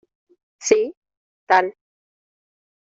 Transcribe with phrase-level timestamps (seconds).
[0.59, 0.81] sí
[1.45, 1.75] tal.